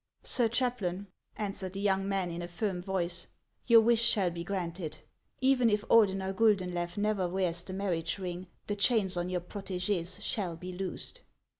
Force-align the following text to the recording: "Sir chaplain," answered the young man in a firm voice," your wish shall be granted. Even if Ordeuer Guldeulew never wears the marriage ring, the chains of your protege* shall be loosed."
"Sir 0.23 0.47
chaplain," 0.47 1.05
answered 1.37 1.73
the 1.73 1.79
young 1.79 2.09
man 2.09 2.31
in 2.31 2.41
a 2.41 2.47
firm 2.47 2.81
voice," 2.81 3.27
your 3.67 3.81
wish 3.81 4.01
shall 4.01 4.31
be 4.31 4.43
granted. 4.43 4.97
Even 5.41 5.69
if 5.69 5.83
Ordeuer 5.91 6.33
Guldeulew 6.33 6.97
never 6.97 7.27
wears 7.29 7.61
the 7.61 7.73
marriage 7.73 8.17
ring, 8.17 8.47
the 8.65 8.75
chains 8.75 9.15
of 9.15 9.29
your 9.29 9.41
protege* 9.41 10.03
shall 10.05 10.55
be 10.55 10.73
loosed." 10.73 11.21